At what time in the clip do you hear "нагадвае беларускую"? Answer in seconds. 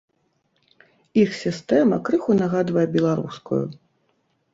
2.39-3.61